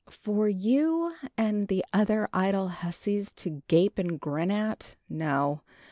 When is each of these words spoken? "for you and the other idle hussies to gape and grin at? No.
"for 0.25 0.49
you 0.49 1.13
and 1.37 1.67
the 1.67 1.85
other 1.93 2.27
idle 2.33 2.69
hussies 2.69 3.31
to 3.31 3.61
gape 3.67 3.99
and 3.99 4.19
grin 4.19 4.49
at? 4.49 4.95
No. 5.07 5.61